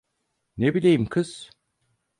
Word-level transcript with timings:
Ne 0.57 0.73
bileyim 0.73 1.05
kız? 1.05 1.49